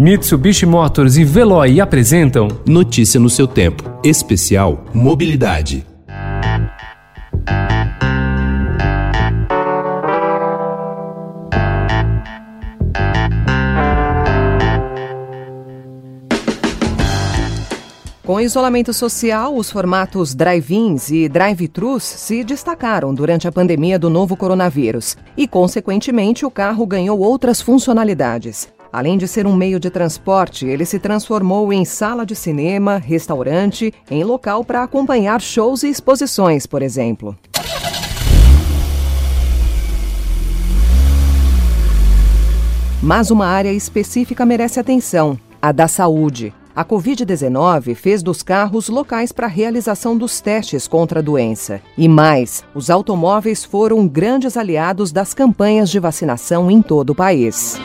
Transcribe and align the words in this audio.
Mitsubishi 0.00 0.64
Motors 0.64 1.18
e 1.18 1.24
Veloy 1.24 1.78
apresentam 1.78 2.48
Notícia 2.66 3.20
no 3.20 3.28
seu 3.28 3.46
tempo. 3.46 3.82
Especial 4.02 4.86
Mobilidade. 4.94 5.86
Com 18.24 18.36
o 18.36 18.40
isolamento 18.40 18.94
social, 18.94 19.54
os 19.54 19.70
formatos 19.70 20.34
drive-ins 20.34 21.10
e 21.10 21.28
drive-thrus 21.28 22.04
se 22.04 22.42
destacaram 22.42 23.12
durante 23.12 23.46
a 23.46 23.52
pandemia 23.52 23.98
do 23.98 24.08
novo 24.08 24.34
coronavírus 24.34 25.18
e, 25.36 25.46
consequentemente, 25.46 26.46
o 26.46 26.50
carro 26.50 26.86
ganhou 26.86 27.20
outras 27.20 27.60
funcionalidades. 27.60 28.79
Além 28.92 29.16
de 29.16 29.28
ser 29.28 29.46
um 29.46 29.54
meio 29.54 29.78
de 29.78 29.88
transporte, 29.88 30.66
ele 30.66 30.84
se 30.84 30.98
transformou 30.98 31.72
em 31.72 31.84
sala 31.84 32.26
de 32.26 32.34
cinema, 32.34 32.96
restaurante, 32.96 33.94
em 34.10 34.24
local 34.24 34.64
para 34.64 34.82
acompanhar 34.82 35.40
shows 35.40 35.84
e 35.84 35.88
exposições, 35.88 36.66
por 36.66 36.82
exemplo. 36.82 37.38
Mas 43.00 43.30
uma 43.30 43.46
área 43.46 43.72
específica 43.72 44.44
merece 44.44 44.80
atenção: 44.80 45.38
a 45.62 45.70
da 45.70 45.86
saúde. 45.86 46.52
A 46.74 46.84
Covid-19 46.84 47.94
fez 47.94 48.22
dos 48.22 48.42
carros 48.42 48.88
locais 48.88 49.32
para 49.32 49.46
a 49.46 49.50
realização 49.50 50.16
dos 50.16 50.40
testes 50.40 50.88
contra 50.88 51.18
a 51.18 51.22
doença. 51.22 51.80
E 51.96 52.08
mais, 52.08 52.64
os 52.74 52.90
automóveis 52.90 53.64
foram 53.64 54.06
grandes 54.06 54.56
aliados 54.56 55.12
das 55.12 55.34
campanhas 55.34 55.90
de 55.90 55.98
vacinação 55.98 56.70
em 56.70 56.80
todo 56.80 57.10
o 57.10 57.14
país. 57.14 57.78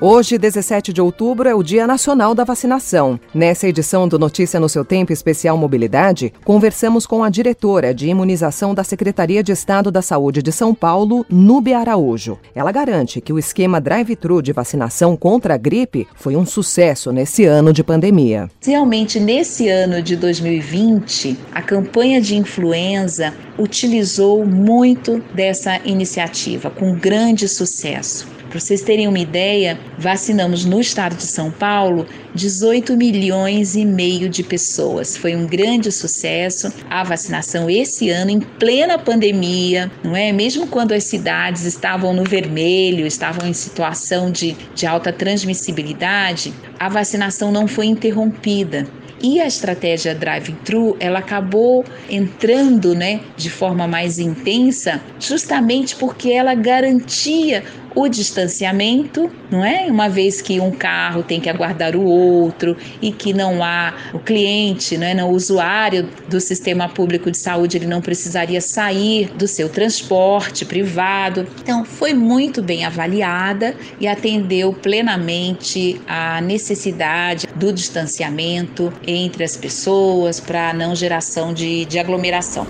Hoje, 0.00 0.38
17 0.38 0.92
de 0.92 1.00
outubro, 1.02 1.48
é 1.48 1.54
o 1.56 1.60
Dia 1.60 1.84
Nacional 1.84 2.32
da 2.32 2.44
Vacinação. 2.44 3.18
Nessa 3.34 3.66
edição 3.66 4.06
do 4.06 4.16
Notícia 4.16 4.60
no 4.60 4.68
seu 4.68 4.84
Tempo 4.84 5.12
Especial 5.12 5.58
Mobilidade, 5.58 6.32
conversamos 6.44 7.04
com 7.04 7.24
a 7.24 7.28
diretora 7.28 7.92
de 7.92 8.08
imunização 8.08 8.76
da 8.76 8.84
Secretaria 8.84 9.42
de 9.42 9.50
Estado 9.50 9.90
da 9.90 10.00
Saúde 10.00 10.40
de 10.40 10.52
São 10.52 10.72
Paulo, 10.72 11.26
Núbia 11.28 11.80
Araújo. 11.80 12.38
Ela 12.54 12.70
garante 12.70 13.20
que 13.20 13.32
o 13.32 13.40
esquema 13.40 13.80
drive-thru 13.80 14.40
de 14.40 14.52
vacinação 14.52 15.16
contra 15.16 15.54
a 15.54 15.58
gripe 15.58 16.06
foi 16.14 16.36
um 16.36 16.46
sucesso 16.46 17.10
nesse 17.10 17.44
ano 17.44 17.72
de 17.72 17.82
pandemia. 17.82 18.48
Realmente, 18.64 19.18
nesse 19.18 19.68
ano 19.68 20.00
de 20.00 20.14
2020, 20.14 21.36
a 21.50 21.60
campanha 21.60 22.20
de 22.20 22.36
influenza 22.36 23.34
utilizou 23.58 24.46
muito 24.46 25.20
dessa 25.34 25.80
iniciativa, 25.84 26.70
com 26.70 26.94
grande 26.94 27.48
sucesso. 27.48 28.38
Para 28.48 28.60
vocês 28.60 28.80
terem 28.80 29.06
uma 29.06 29.18
ideia, 29.18 29.78
vacinamos 29.98 30.64
no 30.64 30.80
estado 30.80 31.16
de 31.16 31.24
São 31.24 31.50
Paulo 31.50 32.06
18 32.34 32.96
milhões 32.96 33.74
e 33.74 33.84
meio 33.84 34.28
de 34.28 34.42
pessoas. 34.42 35.16
Foi 35.16 35.34
um 35.34 35.46
grande 35.46 35.90
sucesso 35.90 36.72
a 36.88 37.02
vacinação 37.02 37.68
esse 37.68 38.08
ano, 38.10 38.30
em 38.30 38.40
plena 38.40 38.98
pandemia, 38.98 39.90
não 40.04 40.14
é? 40.14 40.32
Mesmo 40.32 40.66
quando 40.66 40.92
as 40.92 41.04
cidades 41.04 41.64
estavam 41.64 42.14
no 42.14 42.24
vermelho, 42.24 43.06
estavam 43.06 43.48
em 43.48 43.52
situação 43.52 44.30
de, 44.30 44.56
de 44.74 44.86
alta 44.86 45.12
transmissibilidade, 45.12 46.54
a 46.78 46.88
vacinação 46.88 47.50
não 47.50 47.66
foi 47.66 47.86
interrompida. 47.86 48.86
E 49.20 49.40
a 49.40 49.46
estratégia 49.46 50.14
drive-thru, 50.14 50.96
ela 51.00 51.18
acabou 51.18 51.84
entrando, 52.08 52.94
né, 52.94 53.20
de 53.36 53.50
forma 53.50 53.88
mais 53.88 54.20
intensa, 54.20 55.00
justamente 55.18 55.96
porque 55.96 56.30
ela 56.30 56.54
garantia 56.54 57.64
o 57.98 58.08
distanciamento, 58.08 59.28
não 59.50 59.64
é? 59.64 59.86
Uma 59.90 60.08
vez 60.08 60.40
que 60.40 60.60
um 60.60 60.70
carro 60.70 61.24
tem 61.24 61.40
que 61.40 61.48
aguardar 61.48 61.96
o 61.96 62.04
outro 62.04 62.76
e 63.02 63.10
que 63.10 63.32
não 63.32 63.60
há 63.60 63.92
o 64.14 64.20
cliente, 64.20 64.96
não 64.96 65.04
é? 65.04 65.14
Não, 65.14 65.30
o 65.30 65.34
usuário 65.34 66.08
do 66.28 66.40
sistema 66.40 66.88
público 66.88 67.28
de 67.28 67.36
saúde, 67.36 67.76
ele 67.76 67.88
não 67.88 68.00
precisaria 68.00 68.60
sair 68.60 69.32
do 69.36 69.48
seu 69.48 69.68
transporte 69.68 70.64
privado. 70.64 71.44
Então, 71.60 71.84
foi 71.84 72.14
muito 72.14 72.62
bem 72.62 72.84
avaliada 72.84 73.74
e 73.98 74.06
atendeu 74.06 74.72
plenamente 74.72 76.00
a 76.06 76.40
necessidade 76.40 77.48
do 77.56 77.72
distanciamento 77.72 78.92
entre 79.04 79.42
as 79.42 79.56
pessoas 79.56 80.38
para 80.38 80.72
não 80.72 80.94
geração 80.94 81.52
de, 81.52 81.84
de 81.84 81.98
aglomeração. 81.98 82.64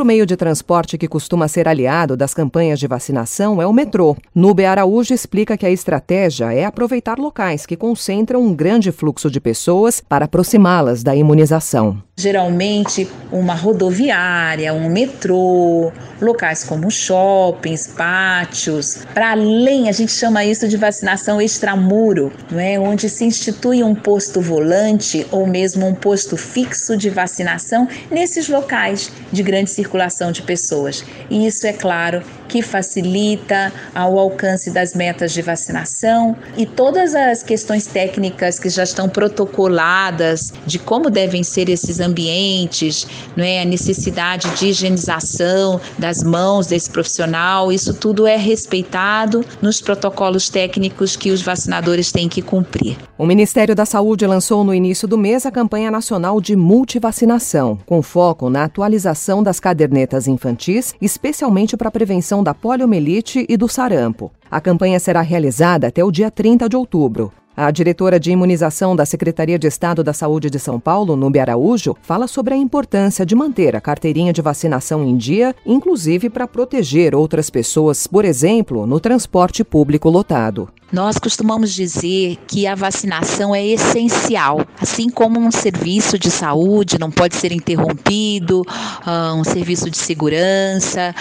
Outro 0.00 0.08
meio 0.08 0.24
de 0.24 0.34
transporte 0.34 0.96
que 0.96 1.06
costuma 1.06 1.46
ser 1.46 1.68
aliado 1.68 2.16
das 2.16 2.32
campanhas 2.32 2.80
de 2.80 2.86
vacinação 2.86 3.60
é 3.60 3.66
o 3.66 3.72
metrô. 3.72 4.16
Nube 4.34 4.64
Araújo 4.64 5.12
explica 5.12 5.58
que 5.58 5.66
a 5.66 5.70
estratégia 5.70 6.54
é 6.54 6.64
aproveitar 6.64 7.18
locais 7.18 7.66
que 7.66 7.76
concentram 7.76 8.42
um 8.42 8.54
grande 8.54 8.92
fluxo 8.92 9.30
de 9.30 9.38
pessoas 9.38 10.00
para 10.00 10.24
aproximá-las 10.24 11.02
da 11.02 11.14
imunização 11.14 12.02
geralmente 12.20 13.08
uma 13.32 13.54
rodoviária, 13.54 14.74
um 14.74 14.90
metrô, 14.90 15.90
locais 16.20 16.62
como 16.62 16.90
shoppings, 16.90 17.86
pátios. 17.86 19.06
Para 19.14 19.30
além, 19.30 19.88
a 19.88 19.92
gente 19.92 20.12
chama 20.12 20.44
isso 20.44 20.68
de 20.68 20.76
vacinação 20.76 21.40
extramuro, 21.40 22.30
não 22.50 22.60
é? 22.60 22.78
onde 22.78 23.08
se 23.08 23.24
institui 23.24 23.82
um 23.82 23.94
posto 23.94 24.38
volante 24.40 25.26
ou 25.30 25.46
mesmo 25.46 25.86
um 25.86 25.94
posto 25.94 26.36
fixo 26.36 26.94
de 26.94 27.08
vacinação 27.08 27.88
nesses 28.10 28.50
locais 28.50 29.10
de 29.32 29.42
grande 29.42 29.70
circulação 29.70 29.89
de 30.32 30.42
pessoas. 30.42 31.04
E 31.28 31.46
isso, 31.46 31.66
é 31.66 31.72
claro, 31.72 32.22
que 32.48 32.62
facilita 32.62 33.72
ao 33.94 34.18
alcance 34.18 34.70
das 34.70 34.94
metas 34.94 35.32
de 35.32 35.42
vacinação 35.42 36.36
e 36.56 36.66
todas 36.66 37.14
as 37.14 37.42
questões 37.42 37.86
técnicas 37.86 38.58
que 38.58 38.68
já 38.68 38.82
estão 38.82 39.08
protocoladas 39.08 40.52
de 40.66 40.78
como 40.78 41.10
devem 41.10 41.42
ser 41.44 41.68
esses 41.68 42.00
ambientes 42.00 42.20
ambientes, 42.20 43.06
não 43.36 43.44
é? 43.44 43.62
a 43.62 43.64
necessidade 43.64 44.50
de 44.56 44.68
higienização 44.68 45.80
das 45.98 46.22
mãos 46.22 46.66
desse 46.66 46.90
profissional, 46.90 47.72
isso 47.72 47.94
tudo 47.94 48.26
é 48.26 48.36
respeitado 48.36 49.44
nos 49.62 49.80
protocolos 49.80 50.48
técnicos 50.48 51.16
que 51.16 51.30
os 51.30 51.42
vacinadores 51.42 52.12
têm 52.12 52.28
que 52.28 52.42
cumprir. 52.42 52.96
O 53.20 53.26
Ministério 53.26 53.74
da 53.74 53.84
Saúde 53.84 54.26
lançou 54.26 54.64
no 54.64 54.72
início 54.72 55.06
do 55.06 55.18
mês 55.18 55.44
a 55.44 55.50
campanha 55.50 55.90
nacional 55.90 56.40
de 56.40 56.56
multivacinação, 56.56 57.78
com 57.84 58.00
foco 58.00 58.48
na 58.48 58.64
atualização 58.64 59.42
das 59.42 59.60
cadernetas 59.60 60.26
infantis, 60.26 60.94
especialmente 61.02 61.76
para 61.76 61.88
a 61.88 61.92
prevenção 61.92 62.42
da 62.42 62.54
poliomielite 62.54 63.44
e 63.46 63.58
do 63.58 63.68
sarampo. 63.68 64.32
A 64.50 64.58
campanha 64.58 64.98
será 64.98 65.20
realizada 65.20 65.88
até 65.88 66.02
o 66.02 66.10
dia 66.10 66.30
30 66.30 66.66
de 66.66 66.76
outubro. 66.76 67.30
A 67.56 67.70
diretora 67.72 68.18
de 68.18 68.30
imunização 68.30 68.94
da 68.94 69.04
Secretaria 69.04 69.58
de 69.58 69.66
Estado 69.66 70.04
da 70.04 70.12
Saúde 70.12 70.48
de 70.48 70.58
São 70.58 70.78
Paulo, 70.78 71.16
Nube 71.16 71.40
Araújo, 71.40 71.96
fala 72.00 72.28
sobre 72.28 72.54
a 72.54 72.56
importância 72.56 73.26
de 73.26 73.34
manter 73.34 73.74
a 73.74 73.80
carteirinha 73.80 74.32
de 74.32 74.40
vacinação 74.40 75.04
em 75.04 75.16
dia, 75.16 75.54
inclusive 75.66 76.30
para 76.30 76.46
proteger 76.46 77.14
outras 77.14 77.50
pessoas, 77.50 78.06
por 78.06 78.24
exemplo, 78.24 78.86
no 78.86 79.00
transporte 79.00 79.64
público 79.64 80.08
lotado. 80.08 80.68
Nós 80.92 81.18
costumamos 81.18 81.72
dizer 81.72 82.38
que 82.46 82.68
a 82.68 82.74
vacinação 82.76 83.54
é 83.54 83.66
essencial, 83.66 84.64
assim 84.80 85.10
como 85.10 85.38
um 85.40 85.50
serviço 85.50 86.18
de 86.18 86.30
saúde 86.30 86.98
não 86.98 87.10
pode 87.10 87.34
ser 87.34 87.52
interrompido, 87.52 88.62
ah, 89.04 89.34
um 89.36 89.44
serviço 89.44 89.90
de 89.90 89.98
segurança. 89.98 91.14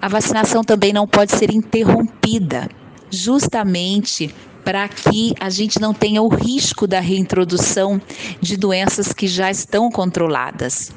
A 0.00 0.08
vacinação 0.08 0.62
também 0.62 0.92
não 0.92 1.06
pode 1.06 1.32
ser 1.32 1.52
interrompida, 1.52 2.68
justamente 3.10 4.34
para 4.64 4.88
que 4.88 5.34
a 5.38 5.50
gente 5.50 5.78
não 5.78 5.92
tenha 5.92 6.22
o 6.22 6.28
risco 6.28 6.86
da 6.86 7.00
reintrodução 7.00 8.00
de 8.40 8.56
doenças 8.56 9.12
que 9.12 9.26
já 9.26 9.50
estão 9.50 9.90
controladas. 9.90 10.90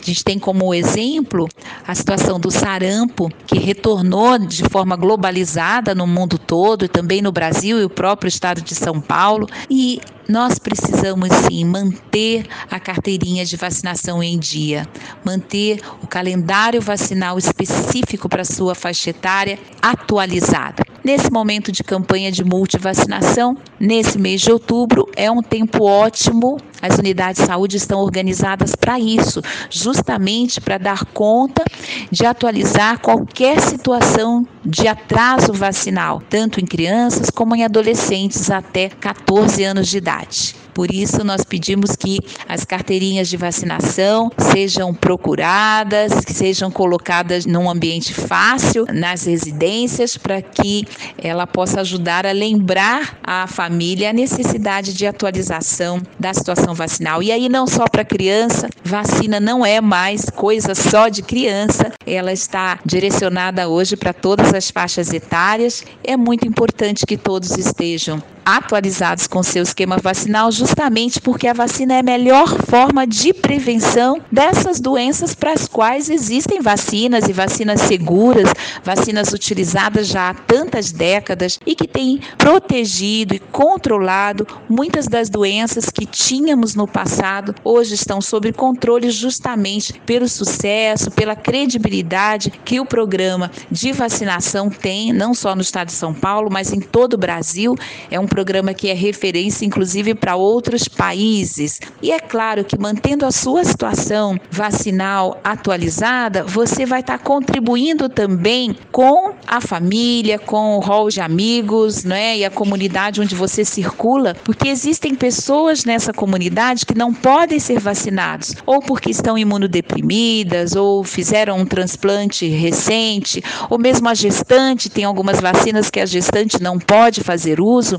A 0.00 0.04
gente 0.04 0.24
tem 0.24 0.38
como 0.38 0.74
exemplo 0.74 1.48
a 1.86 1.94
situação 1.94 2.38
do 2.38 2.50
sarampo, 2.50 3.30
que 3.46 3.58
retornou 3.58 4.38
de 4.38 4.62
forma 4.64 4.96
globalizada 4.96 5.94
no 5.94 6.06
mundo 6.06 6.38
todo, 6.38 6.84
e 6.84 6.88
também 6.88 7.22
no 7.22 7.32
Brasil 7.32 7.80
e 7.80 7.84
o 7.84 7.90
próprio 7.90 8.28
estado 8.28 8.60
de 8.60 8.74
São 8.74 9.00
Paulo, 9.00 9.46
e 9.70 10.00
nós 10.28 10.58
precisamos 10.58 11.28
sim 11.46 11.64
manter 11.64 12.46
a 12.70 12.80
carteirinha 12.80 13.44
de 13.44 13.56
vacinação 13.56 14.22
em 14.22 14.38
dia, 14.38 14.88
manter 15.24 15.80
o 16.02 16.06
calendário 16.06 16.80
vacinal 16.80 17.38
específico 17.38 18.28
para 18.28 18.44
sua 18.44 18.74
faixa 18.74 19.10
etária 19.10 19.58
atualizado. 19.82 20.82
Nesse 21.04 21.30
momento 21.30 21.70
de 21.70 21.84
campanha 21.84 22.32
de 22.32 22.42
multivacinação, 22.42 23.58
nesse 23.78 24.18
mês 24.18 24.40
de 24.40 24.50
outubro, 24.50 25.06
é 25.14 25.30
um 25.30 25.42
tempo 25.42 25.84
ótimo. 25.84 26.56
As 26.86 26.98
unidades 26.98 27.40
de 27.40 27.46
saúde 27.46 27.78
estão 27.78 27.98
organizadas 27.98 28.76
para 28.76 29.00
isso, 29.00 29.40
justamente 29.70 30.60
para 30.60 30.76
dar 30.76 31.06
conta 31.06 31.64
de 32.10 32.26
atualizar 32.26 33.00
qualquer 33.00 33.58
situação 33.58 34.46
de 34.64 34.88
atraso 34.88 35.52
vacinal, 35.52 36.22
tanto 36.28 36.60
em 36.60 36.66
crianças 36.66 37.30
como 37.30 37.54
em 37.54 37.64
adolescentes 37.64 38.50
até 38.50 38.88
14 38.88 39.62
anos 39.62 39.88
de 39.88 39.98
idade. 39.98 40.64
Por 40.74 40.92
isso, 40.92 41.22
nós 41.22 41.44
pedimos 41.44 41.94
que 41.94 42.18
as 42.48 42.64
carteirinhas 42.64 43.28
de 43.28 43.36
vacinação 43.36 44.30
sejam 44.36 44.92
procuradas, 44.92 46.24
que 46.24 46.34
sejam 46.34 46.68
colocadas 46.68 47.46
num 47.46 47.70
ambiente 47.70 48.12
fácil 48.12 48.84
nas 48.92 49.24
residências, 49.24 50.16
para 50.16 50.42
que 50.42 50.84
ela 51.16 51.46
possa 51.46 51.80
ajudar 51.80 52.26
a 52.26 52.32
lembrar 52.32 53.16
a 53.22 53.46
família 53.46 54.10
a 54.10 54.12
necessidade 54.12 54.92
de 54.92 55.06
atualização 55.06 56.02
da 56.18 56.34
situação 56.34 56.74
vacinal. 56.74 57.22
E 57.22 57.30
aí, 57.30 57.48
não 57.48 57.68
só 57.68 57.84
para 57.84 58.04
criança, 58.04 58.68
vacina 58.82 59.38
não 59.38 59.64
é 59.64 59.80
mais 59.80 60.28
coisa 60.28 60.74
só 60.74 61.08
de 61.08 61.22
criança, 61.22 61.92
ela 62.04 62.32
está 62.32 62.80
direcionada 62.84 63.68
hoje 63.68 63.96
para 63.96 64.12
todas 64.12 64.52
as 64.54 64.70
faixas 64.70 65.12
etárias. 65.12 65.84
É 66.02 66.16
muito 66.16 66.46
importante 66.46 67.04
que 67.06 67.16
todos 67.16 67.58
estejam 67.58 68.22
atualizados 68.44 69.26
com 69.26 69.42
seu 69.42 69.62
esquema 69.62 69.96
vacinal, 69.96 70.50
justamente 70.52 71.20
porque 71.20 71.46
a 71.46 71.52
vacina 71.52 71.94
é 71.94 71.98
a 72.00 72.02
melhor 72.02 72.48
forma 72.66 73.06
de 73.06 73.32
prevenção 73.32 74.20
dessas 74.30 74.80
doenças 74.80 75.34
para 75.34 75.52
as 75.52 75.66
quais 75.66 76.08
existem 76.10 76.60
vacinas 76.60 77.28
e 77.28 77.32
vacinas 77.32 77.80
seguras, 77.82 78.48
vacinas 78.82 79.32
utilizadas 79.32 80.08
já 80.08 80.30
há 80.30 80.34
tantas 80.34 80.92
décadas 80.92 81.58
e 81.66 81.74
que 81.74 81.88
têm 81.88 82.20
protegido 82.36 83.34
e 83.34 83.38
controlado 83.38 84.46
muitas 84.68 85.06
das 85.06 85.28
doenças 85.28 85.90
que 85.90 86.06
tínhamos 86.06 86.74
no 86.74 86.86
passado, 86.86 87.54
hoje 87.64 87.94
estão 87.94 88.20
sob 88.20 88.52
controle 88.52 89.10
justamente 89.10 89.92
pelo 90.06 90.28
sucesso, 90.28 91.10
pela 91.10 91.36
credibilidade 91.36 92.52
que 92.64 92.80
o 92.80 92.86
programa 92.86 93.50
de 93.70 93.92
vacinação 93.92 94.68
tem, 94.70 95.12
não 95.12 95.34
só 95.34 95.54
no 95.54 95.62
estado 95.62 95.88
de 95.88 95.94
São 95.94 96.12
Paulo, 96.12 96.50
mas 96.50 96.72
em 96.72 96.80
todo 96.80 97.14
o 97.14 97.18
Brasil. 97.18 97.74
É 98.10 98.18
um 98.18 98.26
programa 98.34 98.74
que 98.74 98.88
é 98.88 98.94
referência, 98.94 99.64
inclusive, 99.64 100.12
para 100.12 100.34
outros 100.34 100.88
países. 100.88 101.78
E 102.02 102.10
é 102.10 102.18
claro 102.18 102.64
que, 102.64 102.76
mantendo 102.76 103.24
a 103.24 103.30
sua 103.30 103.62
situação 103.62 104.36
vacinal 104.50 105.38
atualizada, 105.44 106.42
você 106.42 106.84
vai 106.84 106.98
estar 106.98 107.18
contribuindo 107.20 108.08
também 108.08 108.76
com 108.90 109.34
a 109.46 109.60
família, 109.60 110.36
com 110.36 110.76
o 110.76 110.80
rol 110.80 111.10
de 111.10 111.20
amigos, 111.20 112.02
né, 112.02 112.38
e 112.38 112.44
a 112.44 112.50
comunidade 112.50 113.20
onde 113.20 113.36
você 113.36 113.64
circula, 113.64 114.34
porque 114.42 114.66
existem 114.66 115.14
pessoas 115.14 115.84
nessa 115.84 116.12
comunidade 116.12 116.84
que 116.84 116.98
não 116.98 117.14
podem 117.14 117.60
ser 117.60 117.78
vacinados, 117.78 118.56
ou 118.66 118.80
porque 118.80 119.12
estão 119.12 119.38
imunodeprimidas, 119.38 120.74
ou 120.74 121.04
fizeram 121.04 121.58
um 121.58 121.64
transplante 121.64 122.48
recente, 122.48 123.44
ou 123.70 123.78
mesmo 123.78 124.08
a 124.08 124.14
gestante 124.14 124.90
tem 124.90 125.04
algumas 125.04 125.38
vacinas 125.40 125.88
que 125.88 126.00
a 126.00 126.06
gestante 126.06 126.60
não 126.60 126.80
pode 126.80 127.20
fazer 127.20 127.60
uso. 127.60 127.96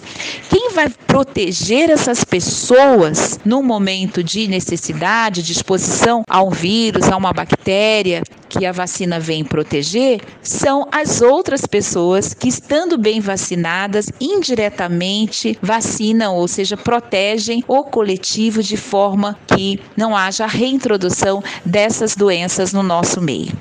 Quem 0.49 0.71
vai 0.71 0.89
proteger 0.89 1.89
essas 1.89 2.23
pessoas 2.23 3.39
no 3.45 3.63
momento 3.63 4.23
de 4.23 4.47
necessidade, 4.47 5.43
de 5.43 5.51
exposição 5.51 6.23
a 6.27 6.43
um 6.43 6.49
vírus, 6.49 7.09
a 7.09 7.17
uma 7.17 7.33
bactéria 7.33 8.23
que 8.47 8.65
a 8.65 8.71
vacina 8.71 9.19
vem 9.19 9.43
proteger, 9.43 10.21
são 10.41 10.87
as 10.91 11.21
outras 11.21 11.65
pessoas 11.65 12.33
que, 12.33 12.47
estando 12.47 12.97
bem 12.97 13.19
vacinadas, 13.19 14.09
indiretamente 14.19 15.57
vacinam, 15.61 16.35
ou 16.35 16.47
seja, 16.47 16.77
protegem 16.77 17.63
o 17.67 17.83
coletivo 17.83 18.63
de 18.63 18.77
forma 18.77 19.37
que 19.47 19.79
não 19.97 20.15
haja 20.15 20.45
reintrodução 20.45 21.43
dessas 21.65 22.15
doenças 22.15 22.71
no 22.71 22.83
nosso 22.83 23.21
meio. 23.21 23.51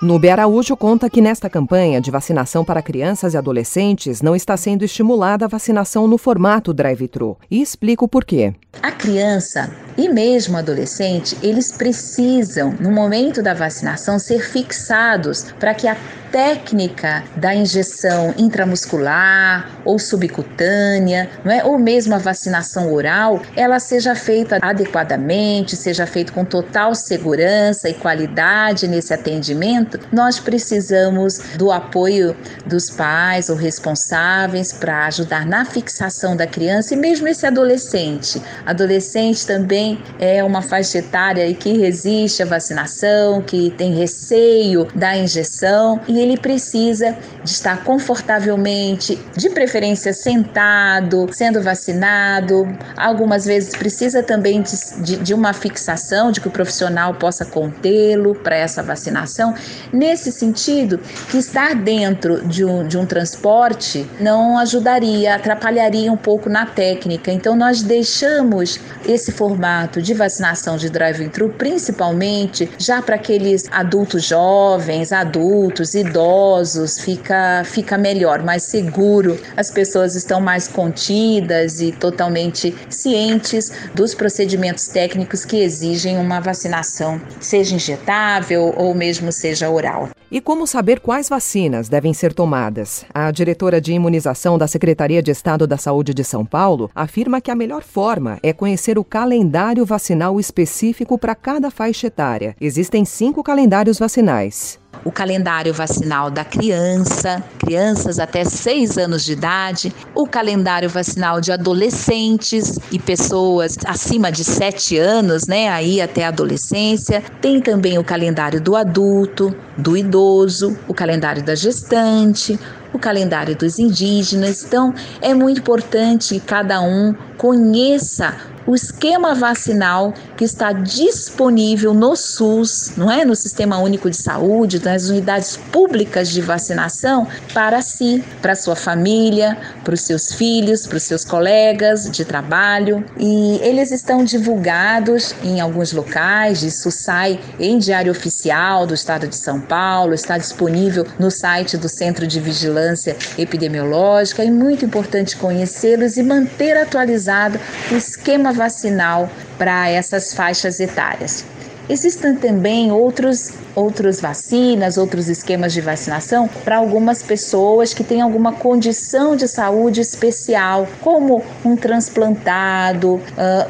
Nube 0.00 0.30
Araújo 0.30 0.76
conta 0.76 1.10
que 1.10 1.20
nesta 1.20 1.50
campanha 1.50 2.00
de 2.00 2.08
vacinação 2.08 2.64
para 2.64 2.80
crianças 2.80 3.34
e 3.34 3.36
adolescentes 3.36 4.22
não 4.22 4.36
está 4.36 4.56
sendo 4.56 4.84
estimulada 4.84 5.44
a 5.44 5.48
vacinação 5.48 6.06
no 6.06 6.16
formato 6.16 6.72
drive-thru 6.72 7.36
e 7.50 7.60
explica 7.60 8.04
o 8.04 8.08
porquê. 8.08 8.54
A 8.80 8.92
criança 8.92 9.74
e 9.96 10.08
mesmo 10.08 10.54
o 10.54 10.58
adolescente, 10.58 11.36
eles 11.42 11.72
precisam, 11.72 12.76
no 12.78 12.92
momento 12.92 13.42
da 13.42 13.54
vacinação, 13.54 14.20
ser 14.20 14.38
fixados 14.38 15.50
para 15.58 15.74
que 15.74 15.88
a 15.88 15.96
técnica 16.30 17.24
da 17.36 17.54
injeção 17.54 18.34
intramuscular 18.36 19.70
ou 19.84 19.98
subcutânea, 19.98 21.28
não 21.44 21.52
é? 21.52 21.64
ou 21.64 21.78
mesmo 21.78 22.14
a 22.14 22.18
vacinação 22.18 22.92
oral, 22.92 23.40
ela 23.56 23.80
seja 23.80 24.14
feita 24.14 24.58
adequadamente, 24.60 25.76
seja 25.76 26.06
feita 26.06 26.32
com 26.32 26.44
total 26.44 26.94
segurança 26.94 27.88
e 27.88 27.94
qualidade 27.94 28.86
nesse 28.86 29.12
atendimento, 29.12 29.98
nós 30.12 30.38
precisamos 30.38 31.38
do 31.56 31.70
apoio 31.70 32.36
dos 32.66 32.90
pais 32.90 33.48
ou 33.48 33.56
responsáveis 33.56 34.72
para 34.72 35.06
ajudar 35.06 35.46
na 35.46 35.64
fixação 35.64 36.36
da 36.36 36.46
criança 36.46 36.94
e 36.94 36.96
mesmo 36.96 37.28
esse 37.28 37.46
adolescente. 37.46 38.42
Adolescente 38.66 39.46
também 39.46 40.02
é 40.18 40.42
uma 40.42 40.62
faixa 40.62 40.98
etária 40.98 41.52
que 41.54 41.78
resiste 41.78 42.42
à 42.42 42.46
vacinação, 42.46 43.42
que 43.42 43.70
tem 43.70 43.94
receio 43.94 44.86
da 44.94 45.16
injeção 45.16 46.00
e 46.06 46.17
ele 46.18 46.36
precisa 46.36 47.16
de 47.42 47.50
estar 47.50 47.84
confortavelmente, 47.84 49.18
de 49.36 49.50
preferência 49.50 50.12
sentado, 50.12 51.28
sendo 51.32 51.62
vacinado. 51.62 52.66
Algumas 52.96 53.44
vezes 53.44 53.74
precisa 53.74 54.22
também 54.22 54.62
de, 54.62 55.02
de, 55.02 55.16
de 55.16 55.34
uma 55.34 55.52
fixação, 55.52 56.30
de 56.30 56.40
que 56.40 56.48
o 56.48 56.50
profissional 56.50 57.14
possa 57.14 57.44
contê-lo 57.44 58.34
para 58.34 58.56
essa 58.56 58.82
vacinação. 58.82 59.54
Nesse 59.92 60.32
sentido, 60.32 60.98
que 61.30 61.38
estar 61.38 61.74
dentro 61.74 62.46
de 62.46 62.64
um, 62.64 62.86
de 62.86 62.98
um 62.98 63.06
transporte 63.06 64.08
não 64.20 64.58
ajudaria, 64.58 65.34
atrapalharia 65.34 66.12
um 66.12 66.16
pouco 66.16 66.48
na 66.48 66.66
técnica. 66.66 67.30
Então, 67.30 67.56
nós 67.56 67.82
deixamos 67.82 68.80
esse 69.06 69.32
formato 69.32 70.00
de 70.02 70.14
vacinação 70.14 70.76
de 70.76 70.90
drive-thru, 70.90 71.50
principalmente 71.50 72.70
já 72.78 73.00
para 73.00 73.16
aqueles 73.16 73.66
adultos 73.70 74.24
jovens, 74.24 75.12
adultos, 75.12 75.94
e 75.94 76.02
idosos, 76.08 76.98
fica, 76.98 77.62
fica 77.64 77.96
melhor, 77.96 78.42
mais 78.42 78.64
seguro. 78.64 79.38
As 79.56 79.70
pessoas 79.70 80.14
estão 80.14 80.40
mais 80.40 80.66
contidas 80.66 81.80
e 81.80 81.92
totalmente 81.92 82.74
cientes 82.88 83.70
dos 83.94 84.14
procedimentos 84.14 84.88
técnicos 84.88 85.44
que 85.44 85.58
exigem 85.58 86.18
uma 86.18 86.40
vacinação, 86.40 87.20
seja 87.40 87.74
injetável 87.74 88.74
ou 88.76 88.94
mesmo 88.94 89.30
seja 89.30 89.70
oral. 89.70 90.08
E 90.30 90.42
como 90.42 90.66
saber 90.66 91.00
quais 91.00 91.26
vacinas 91.26 91.88
devem 91.88 92.12
ser 92.12 92.34
tomadas? 92.34 93.04
A 93.14 93.30
diretora 93.30 93.80
de 93.80 93.92
imunização 93.94 94.58
da 94.58 94.66
Secretaria 94.66 95.22
de 95.22 95.30
Estado 95.30 95.66
da 95.66 95.78
Saúde 95.78 96.12
de 96.12 96.22
São 96.22 96.44
Paulo 96.44 96.90
afirma 96.94 97.40
que 97.40 97.50
a 97.50 97.54
melhor 97.54 97.82
forma 97.82 98.38
é 98.42 98.52
conhecer 98.52 98.98
o 98.98 99.04
calendário 99.04 99.86
vacinal 99.86 100.38
específico 100.38 101.16
para 101.16 101.34
cada 101.34 101.70
faixa 101.70 102.08
etária. 102.08 102.54
Existem 102.60 103.06
cinco 103.06 103.42
calendários 103.42 103.98
vacinais 103.98 104.78
o 105.04 105.10
calendário 105.10 105.72
vacinal 105.72 106.30
da 106.30 106.44
criança, 106.44 107.42
crianças 107.58 108.18
até 108.18 108.44
6 108.44 108.98
anos 108.98 109.24
de 109.24 109.32
idade, 109.32 109.92
o 110.14 110.26
calendário 110.26 110.88
vacinal 110.88 111.40
de 111.40 111.52
adolescentes 111.52 112.78
e 112.90 112.98
pessoas 112.98 113.76
acima 113.84 114.30
de 114.30 114.44
7 114.44 114.96
anos, 114.98 115.46
né, 115.46 115.68
aí 115.68 116.00
até 116.00 116.24
a 116.24 116.28
adolescência. 116.28 117.22
Tem 117.40 117.60
também 117.60 117.98
o 117.98 118.04
calendário 118.04 118.60
do 118.60 118.76
adulto, 118.76 119.54
do 119.76 119.96
idoso, 119.96 120.76
o 120.86 120.94
calendário 120.94 121.42
da 121.42 121.54
gestante, 121.54 122.58
o 122.98 123.00
calendário 123.00 123.56
dos 123.56 123.78
indígenas. 123.78 124.64
Então, 124.64 124.92
é 125.22 125.32
muito 125.32 125.60
importante 125.60 126.34
que 126.34 126.40
cada 126.40 126.80
um 126.80 127.14
conheça 127.38 128.36
o 128.68 128.74
esquema 128.74 129.34
vacinal 129.34 130.12
que 130.36 130.44
está 130.44 130.72
disponível 130.72 131.94
no 131.94 132.14
SUS, 132.14 132.92
não 132.98 133.10
é, 133.10 133.24
no 133.24 133.34
Sistema 133.34 133.78
Único 133.78 134.10
de 134.10 134.16
Saúde, 134.16 134.84
nas 134.84 135.08
unidades 135.08 135.56
públicas 135.72 136.28
de 136.28 136.42
vacinação 136.42 137.26
para 137.54 137.80
si, 137.80 138.22
para 138.42 138.54
sua 138.54 138.76
família, 138.76 139.56
para 139.82 139.94
os 139.94 140.02
seus 140.02 140.34
filhos, 140.34 140.86
para 140.86 140.98
os 140.98 141.02
seus 141.02 141.24
colegas 141.24 142.10
de 142.10 142.26
trabalho, 142.26 143.02
e 143.16 143.58
eles 143.62 143.90
estão 143.90 144.22
divulgados 144.22 145.34
em 145.42 145.62
alguns 145.62 145.92
locais, 145.92 146.62
isso 146.62 146.90
sai 146.90 147.40
em 147.58 147.78
diário 147.78 148.12
oficial 148.12 148.86
do 148.86 148.92
Estado 148.92 149.26
de 149.26 149.36
São 149.36 149.62
Paulo, 149.62 150.12
está 150.12 150.36
disponível 150.36 151.06
no 151.18 151.30
site 151.30 151.78
do 151.78 151.88
Centro 151.88 152.26
de 152.26 152.38
Vigilância 152.38 152.87
Epidemiológica, 153.36 154.42
é 154.42 154.50
muito 154.50 154.84
importante 154.84 155.36
conhecê-los 155.36 156.16
e 156.16 156.22
manter 156.22 156.76
atualizado 156.76 157.58
o 157.90 157.96
esquema 157.96 158.52
vacinal 158.52 159.30
para 159.56 159.88
essas 159.88 160.32
faixas 160.34 160.80
etárias. 160.80 161.44
Existem 161.88 162.34
também 162.36 162.92
outros, 162.92 163.52
outras 163.74 164.20
vacinas, 164.20 164.98
outros 164.98 165.28
esquemas 165.28 165.72
de 165.72 165.80
vacinação 165.80 166.48
para 166.64 166.76
algumas 166.76 167.22
pessoas 167.22 167.94
que 167.94 168.04
têm 168.04 168.20
alguma 168.20 168.52
condição 168.52 169.34
de 169.34 169.48
saúde 169.48 170.00
especial, 170.00 170.86
como 171.00 171.42
um 171.64 171.76
transplantado, 171.76 173.20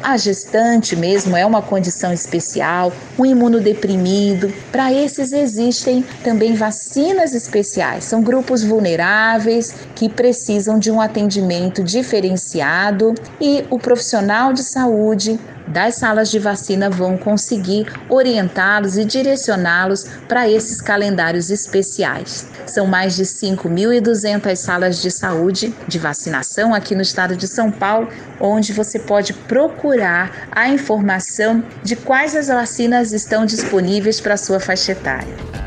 a 0.03 0.17
gestante 0.17 0.95
mesmo 0.95 1.37
é 1.37 1.45
uma 1.45 1.61
condição 1.61 2.11
especial, 2.11 2.91
um 3.17 3.25
imunodeprimido. 3.25 4.51
Para 4.71 4.91
esses 4.91 5.31
existem 5.31 6.03
também 6.23 6.53
vacinas 6.55 7.33
especiais. 7.33 8.03
São 8.03 8.21
grupos 8.21 8.63
vulneráveis 8.63 9.73
que 9.95 10.09
precisam 10.09 10.77
de 10.77 10.91
um 10.91 10.99
atendimento 10.99 11.83
diferenciado 11.83 13.15
e 13.39 13.63
o 13.69 13.79
profissional 13.79 14.51
de 14.51 14.63
saúde 14.63 15.39
das 15.69 15.95
salas 15.95 16.29
de 16.29 16.39
vacina 16.39 16.89
vão 16.89 17.17
conseguir 17.17 17.87
orientá-los 18.09 18.97
e 18.97 19.05
direcioná-los 19.05 20.05
para 20.27 20.49
esses 20.49 20.81
calendários 20.81 21.49
especiais. 21.49 22.47
São 22.65 22.85
mais 22.85 23.15
de 23.15 23.23
5.200 23.23 24.55
salas 24.55 25.01
de 25.01 25.11
saúde 25.11 25.73
de 25.87 25.99
vacinação 25.99 26.73
aqui 26.73 26.95
no 26.95 27.01
estado 27.01 27.35
de 27.35 27.47
São 27.47 27.71
Paulo, 27.71 28.09
onde 28.39 28.73
você 28.73 28.99
pode 28.99 29.33
procurar 29.33 30.49
a 30.51 30.67
informação 30.69 31.63
de 31.83 31.95
quais 31.95 32.35
as 32.35 32.47
vacinas 32.47 33.13
estão 33.13 33.45
disponíveis 33.45 34.19
para 34.19 34.37
sua 34.37 34.59
faixa 34.59 34.91
etária. 34.91 35.58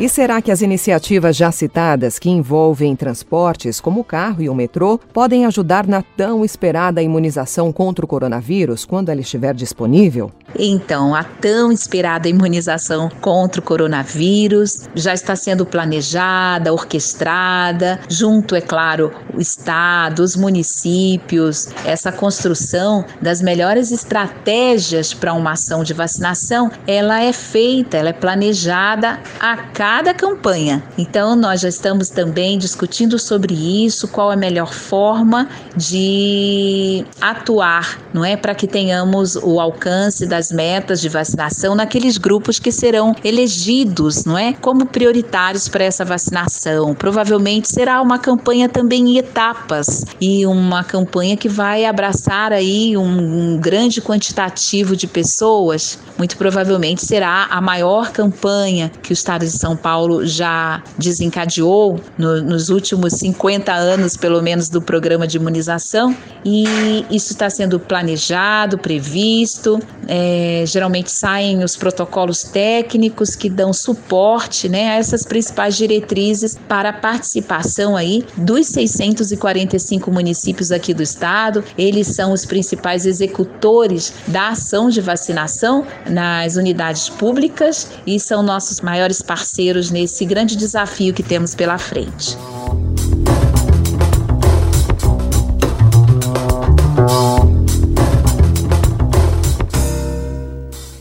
E 0.00 0.08
será 0.08 0.40
que 0.40 0.50
as 0.50 0.62
iniciativas 0.62 1.36
já 1.36 1.52
citadas, 1.52 2.18
que 2.18 2.30
envolvem 2.30 2.96
transportes 2.96 3.78
como 3.82 4.00
o 4.00 4.04
carro 4.04 4.40
e 4.40 4.48
o 4.48 4.54
metrô, 4.54 4.98
podem 5.12 5.44
ajudar 5.44 5.86
na 5.86 6.00
tão 6.16 6.42
esperada 6.42 7.02
imunização 7.02 7.70
contra 7.70 8.02
o 8.02 8.08
coronavírus 8.08 8.86
quando 8.86 9.10
ela 9.10 9.20
estiver 9.20 9.52
disponível? 9.52 10.32
Então, 10.58 11.14
a 11.14 11.22
tão 11.22 11.70
esperada 11.70 12.30
imunização 12.30 13.10
contra 13.20 13.60
o 13.60 13.62
coronavírus 13.62 14.88
já 14.94 15.12
está 15.12 15.36
sendo 15.36 15.66
planejada, 15.66 16.72
orquestrada, 16.72 18.00
junto, 18.08 18.56
é 18.56 18.62
claro, 18.62 19.12
o 19.34 19.40
Estado, 19.40 20.20
os 20.20 20.34
municípios, 20.34 21.68
essa 21.84 22.10
construção 22.10 23.04
das 23.20 23.42
melhores 23.42 23.92
estratégias 23.92 25.12
para 25.12 25.34
uma 25.34 25.52
ação 25.52 25.84
de 25.84 25.92
vacinação, 25.92 26.70
ela 26.86 27.22
é 27.22 27.34
feita, 27.34 27.98
ela 27.98 28.08
é 28.08 28.14
planejada 28.14 29.20
a 29.38 29.56
cada 29.58 29.89
campanha. 30.14 30.82
Então, 30.98 31.36
nós 31.36 31.60
já 31.60 31.68
estamos 31.68 32.10
também 32.10 32.58
discutindo 32.58 33.18
sobre 33.18 33.54
isso, 33.54 34.08
qual 34.08 34.30
a 34.30 34.36
melhor 34.36 34.72
forma 34.72 35.48
de 35.76 37.04
atuar, 37.20 38.00
não 38.12 38.24
é, 38.24 38.36
para 38.36 38.54
que 38.54 38.66
tenhamos 38.66 39.36
o 39.36 39.60
alcance 39.60 40.26
das 40.26 40.40
das 40.40 40.50
metas 40.50 41.02
de 41.02 41.08
vacinação 41.10 41.74
naqueles 41.74 42.16
grupos 42.16 42.58
que 42.58 42.72
serão 42.72 43.14
elegidos, 43.22 44.24
não 44.24 44.38
é, 44.38 44.54
como 44.54 44.86
prioritários 44.86 45.68
para 45.68 45.84
essa 45.84 46.02
vacinação. 46.02 46.94
Provavelmente 46.94 47.68
será 47.68 48.00
uma 48.00 48.18
campanha 48.18 48.66
também 48.66 49.10
em 49.10 49.18
etapas 49.18 50.02
e 50.18 50.46
uma 50.46 50.82
campanha 50.82 51.36
que 51.36 51.46
vai 51.46 51.84
abraçar 51.84 52.54
aí 52.54 52.96
um, 52.96 53.54
um 53.54 53.58
grande 53.58 54.00
quantitativo 54.00 54.96
de 54.96 55.06
pessoas. 55.06 55.98
Muito 56.16 56.38
provavelmente 56.38 57.04
será 57.04 57.46
a 57.50 57.60
maior 57.60 58.10
campanha 58.10 58.90
que 59.02 59.12
o 59.12 59.14
Estado 59.14 59.44
de 59.44 59.52
São 59.52 59.76
Paulo 59.82 60.26
já 60.26 60.82
desencadeou 60.98 62.00
no, 62.16 62.42
nos 62.42 62.68
últimos 62.68 63.14
50 63.14 63.72
anos, 63.72 64.16
pelo 64.16 64.42
menos, 64.42 64.68
do 64.68 64.80
programa 64.80 65.26
de 65.26 65.36
imunização. 65.36 66.14
E 66.44 66.64
isso 67.10 67.32
está 67.32 67.48
sendo 67.50 67.78
planejado, 67.78 68.78
previsto. 68.78 69.78
É, 70.06 70.64
geralmente 70.66 71.10
saem 71.10 71.62
os 71.62 71.76
protocolos 71.76 72.42
técnicos 72.42 73.34
que 73.34 73.48
dão 73.48 73.72
suporte 73.72 74.68
né, 74.68 74.90
a 74.90 74.94
essas 74.94 75.24
principais 75.24 75.76
diretrizes 75.76 76.58
para 76.68 76.90
a 76.90 76.92
participação 76.92 77.96
aí 77.96 78.24
dos 78.36 78.66
645 78.68 80.10
municípios 80.10 80.72
aqui 80.72 80.92
do 80.92 81.02
estado. 81.02 81.64
Eles 81.76 82.08
são 82.08 82.32
os 82.32 82.44
principais 82.44 83.06
executores 83.06 84.12
da 84.26 84.48
ação 84.48 84.88
de 84.88 85.00
vacinação 85.00 85.86
nas 86.08 86.56
unidades 86.56 87.08
públicas 87.08 87.88
e 88.06 88.18
são 88.18 88.42
nossos 88.42 88.80
maiores 88.80 89.22
parceiros 89.22 89.69
nesse 89.90 90.24
grande 90.24 90.56
desafio 90.56 91.14
que 91.14 91.22
temos 91.22 91.54
pela 91.54 91.78
frente. 91.78 92.36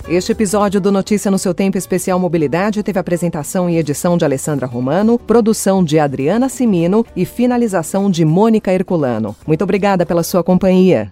Este 0.08 0.32
episódio 0.32 0.82
do 0.82 0.92
Notícia 0.92 1.30
no 1.30 1.38
seu 1.38 1.54
Tempo 1.54 1.78
Especial 1.78 2.20
Mobilidade 2.20 2.82
teve 2.82 2.98
apresentação 2.98 3.70
e 3.70 3.78
edição 3.78 4.18
de 4.18 4.26
Alessandra 4.26 4.66
Romano, 4.66 5.20
produção 5.20 5.84
de 5.84 6.00
Adriana 6.00 6.50
Simino 6.50 7.06
e 7.16 7.26
finalização 7.26 8.10
de 8.10 8.26
Mônica 8.26 8.74
Herculano. 8.74 9.36
Muito 9.46 9.64
obrigada 9.64 10.08
pela 10.08 10.24
sua 10.24 10.44
companhia. 10.44 11.12